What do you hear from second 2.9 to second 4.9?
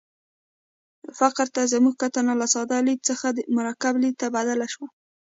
څخه مرکب لید ته بدله شي.